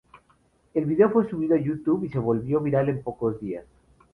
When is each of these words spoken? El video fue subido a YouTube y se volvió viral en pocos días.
El 0.73 0.85
video 0.85 1.11
fue 1.11 1.29
subido 1.29 1.53
a 1.53 1.59
YouTube 1.59 2.05
y 2.05 2.09
se 2.09 2.17
volvió 2.17 2.59
viral 2.59 2.89
en 2.89 3.03
pocos 3.03 3.39
días. 3.39 3.65